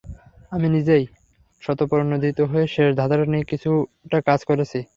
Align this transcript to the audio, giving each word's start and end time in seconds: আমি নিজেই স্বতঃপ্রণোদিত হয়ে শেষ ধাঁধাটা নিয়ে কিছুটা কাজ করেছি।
আমি 0.51 0.67
নিজেই 0.69 1.03
স্বতঃপ্রণোদিত 1.63 2.39
হয়ে 2.51 2.65
শেষ 2.67 2.89
ধাঁধাটা 2.99 3.25
নিয়ে 3.25 3.49
কিছুটা 3.51 4.17
কাজ 4.27 4.39
করেছি। 4.49 4.79